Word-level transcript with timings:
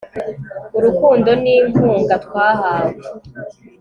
urukundo 0.77 1.29
n'inkunga 1.43 2.15
twahawe 2.25 2.93